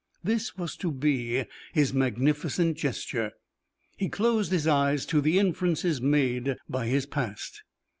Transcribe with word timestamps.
This 0.23 0.57
was 0.57 0.75
to 0.77 0.91
be 0.91 1.45
his 1.73 1.93
magnificent 1.93 2.75
gesture; 2.75 3.33
he 3.97 4.09
closed 4.09 4.51
his 4.51 4.65
eyes 4.65 5.05
to 5.05 5.21
the 5.21 5.37
inferences 5.37 6.01
made 6.01 6.57
by 6.67 6.87
his 6.87 7.05
past. 7.05 7.61